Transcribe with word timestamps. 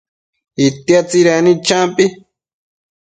itia 0.65 0.99
tsidecnid 1.09 1.59
champi 1.67 2.05